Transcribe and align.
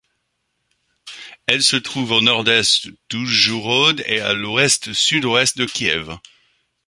Elle 1.45 1.61
se 1.61 1.75
trouve 1.75 2.13
à 2.13 2.15
au 2.15 2.21
nord-est 2.21 2.89
d'Oujhorod 3.11 4.01
et 4.07 4.19
à 4.19 4.29
à 4.29 4.33
l'ouest-sud-ouest 4.33 5.59
de 5.59 5.65
Kiev. 5.67 6.17